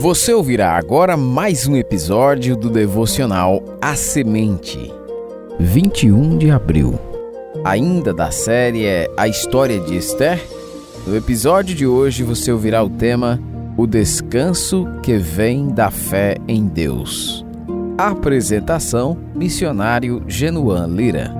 [0.00, 4.90] Você ouvirá agora mais um episódio do devocional A Semente.
[5.60, 6.98] 21 de abril.
[7.62, 10.42] Ainda da série é A História de Esther.
[11.06, 13.38] No episódio de hoje você ouvirá o tema
[13.76, 17.44] O Descanso que vem da fé em Deus.
[17.98, 21.34] Apresentação: Missionário Genuan Lira.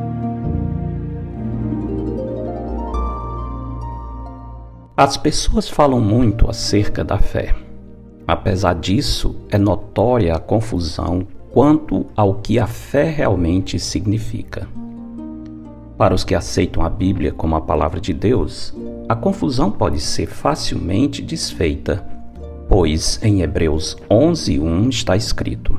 [4.94, 7.54] As pessoas falam muito acerca da fé.
[8.26, 14.66] Apesar disso, é notória a confusão quanto ao que a fé realmente significa.
[15.98, 18.74] Para os que aceitam a Bíblia como a palavra de Deus,
[19.08, 22.04] a confusão pode ser facilmente desfeita,
[22.68, 25.78] pois em Hebreus 11:1 está escrito: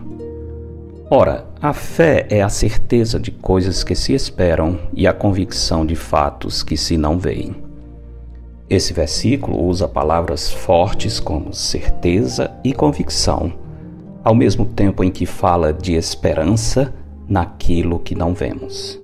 [1.10, 5.96] Ora, a fé é a certeza de coisas que se esperam e a convicção de
[5.96, 7.56] fatos que se não veem.
[8.70, 13.54] Esse versículo usa palavras fortes como certeza e convicção,
[14.24, 16.94] ao mesmo tempo em que fala de esperança
[17.28, 19.02] naquilo que não vemos.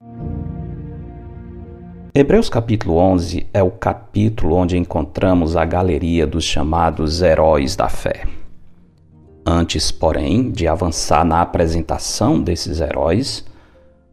[2.16, 8.24] Hebreus capítulo 11 é o capítulo onde encontramos a galeria dos chamados heróis da fé.
[9.46, 13.46] Antes, porém, de avançar na apresentação desses heróis,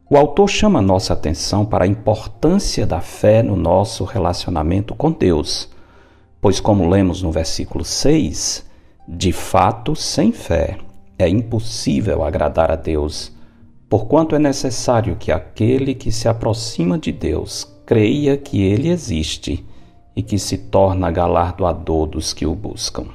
[0.08, 5.68] o autor chama nossa atenção para a importância da fé no nosso relacionamento com Deus,
[6.40, 8.64] pois, como lemos no versículo 6,
[9.08, 10.78] de fato, sem fé
[11.18, 13.32] é impossível agradar a Deus,
[13.88, 19.66] porquanto é necessário que aquele que se aproxima de Deus creia que ele existe
[20.14, 23.06] e que se torna galardoador dos que o buscam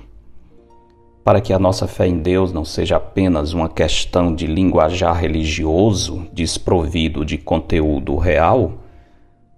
[1.24, 6.28] para que a nossa fé em Deus não seja apenas uma questão de linguajar religioso
[6.34, 8.80] desprovido de conteúdo real,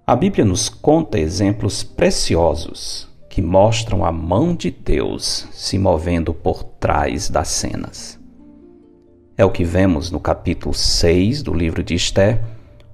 [0.05, 6.63] a Bíblia nos conta exemplos preciosos que mostram a mão de Deus se movendo por
[6.63, 8.19] trás das cenas.
[9.37, 12.43] É o que vemos no capítulo 6 do livro de Esté,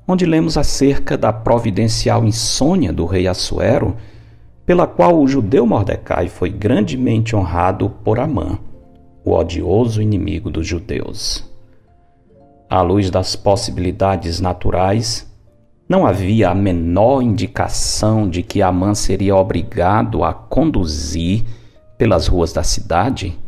[0.08, 3.98] onde lemos acerca da providencial insônia do rei Assuero
[4.70, 8.60] pela qual o judeu Mordecai foi grandemente honrado por Amã,
[9.26, 11.44] o odioso inimigo dos judeus.
[12.70, 15.28] À luz das possibilidades naturais,
[15.90, 21.46] não havia a menor indicação de que Amã seria obrigado a conduzir
[21.98, 23.40] pelas ruas da cidade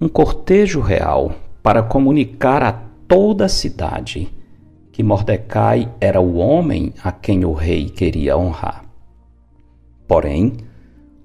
[0.00, 1.32] um cortejo real
[1.62, 2.72] para comunicar a
[3.06, 4.32] toda a cidade
[4.90, 8.86] que Mordecai era o homem a quem o rei queria honrar.
[10.08, 10.69] Porém,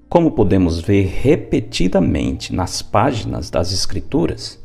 [0.08, 4.62] como podemos ver repetidamente nas páginas das Escrituras,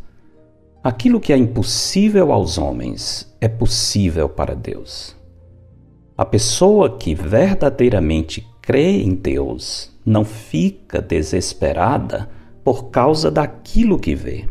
[0.83, 5.15] aquilo que é impossível aos homens é possível para Deus.
[6.17, 12.29] A pessoa que verdadeiramente crê em Deus não fica desesperada
[12.63, 14.45] por causa daquilo que vê,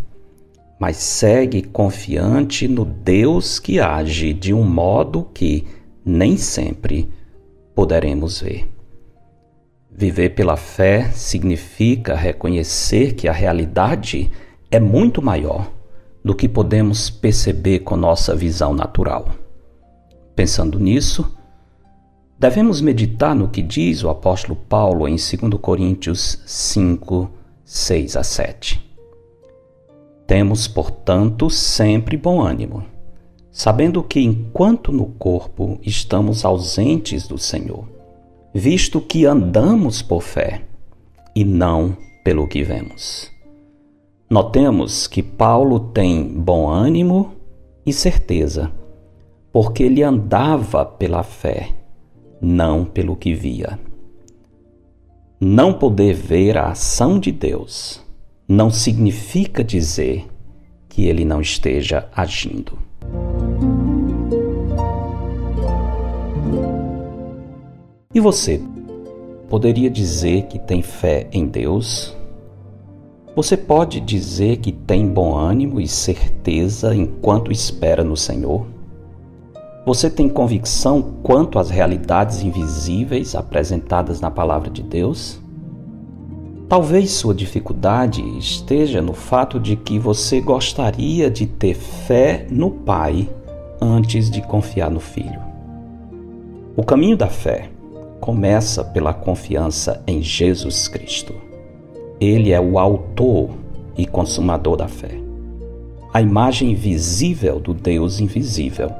[0.81, 5.65] mas segue confiante no Deus que age de um modo que
[6.05, 7.09] nem sempre
[7.75, 8.80] poderemos ver.
[10.01, 14.31] Viver pela fé significa reconhecer que a realidade
[14.71, 15.71] é muito maior
[16.25, 19.29] do que podemos perceber com nossa visão natural.
[20.35, 21.37] Pensando nisso,
[22.39, 27.31] devemos meditar no que diz o apóstolo Paulo em 2 Coríntios 5,
[27.63, 28.97] 6 a 7.
[30.27, 32.87] Temos, portanto, sempre bom ânimo,
[33.53, 38.00] sabendo que enquanto no corpo estamos ausentes do Senhor,
[38.53, 40.63] visto que andamos por fé
[41.35, 43.31] e não pelo que vemos.
[44.29, 47.35] Notemos que Paulo tem bom ânimo
[47.85, 48.71] e certeza,
[49.53, 51.71] porque ele andava pela fé,
[52.41, 53.79] não pelo que via.
[55.41, 58.05] Não poder ver a ação de Deus
[58.47, 60.27] não significa dizer
[60.89, 62.79] que ele não esteja agindo.
[68.21, 68.61] E você
[69.49, 72.15] poderia dizer que tem fé em Deus?
[73.35, 78.67] Você pode dizer que tem bom ânimo e certeza enquanto espera no Senhor?
[79.87, 85.41] Você tem convicção quanto às realidades invisíveis apresentadas na Palavra de Deus?
[86.69, 93.31] Talvez sua dificuldade esteja no fato de que você gostaria de ter fé no Pai
[93.81, 95.41] antes de confiar no Filho.
[96.77, 97.71] O caminho da fé
[98.21, 101.35] começa pela confiança em Jesus Cristo.
[102.21, 103.51] Ele é o autor
[103.97, 105.19] e consumador da fé.
[106.13, 108.91] A imagem visível do Deus invisível,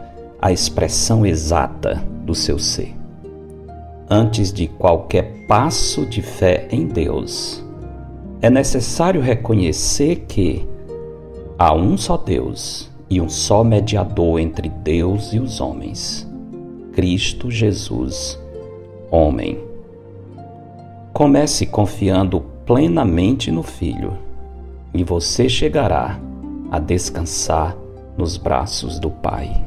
[0.41, 2.97] a expressão exata do seu ser.
[4.09, 7.63] Antes de qualquer passo de fé em Deus,
[8.41, 10.67] é necessário reconhecer que
[11.59, 16.27] há um só Deus e um só mediador entre Deus e os homens,
[16.93, 18.40] Cristo Jesus,
[19.11, 19.59] homem.
[21.13, 24.17] Comece confiando plenamente no Filho
[24.95, 26.19] e você chegará
[26.71, 27.77] a descansar
[28.17, 29.65] nos braços do Pai.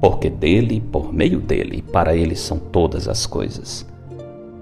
[0.00, 3.86] Porque dele, por meio dele, para ele são todas as coisas.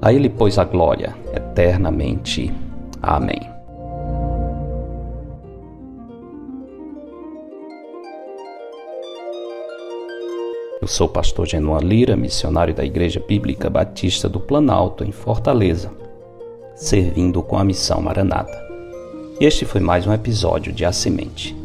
[0.03, 2.53] A ele, pois, a glória eternamente.
[3.01, 3.58] Amém.
[10.81, 15.91] Eu sou o pastor Genuan Lira, missionário da Igreja Bíblica Batista do Planalto, em Fortaleza,
[16.77, 18.57] servindo com a missão Maranata.
[19.41, 21.57] Este foi mais um episódio de A Semente.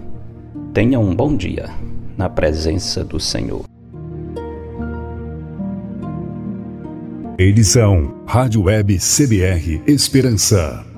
[0.73, 1.69] Tenha um bom dia
[2.17, 3.63] na presença do Senhor.
[7.37, 10.94] Edição Rádio Web CBR Esperança.